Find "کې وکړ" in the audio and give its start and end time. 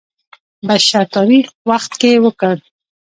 2.01-2.55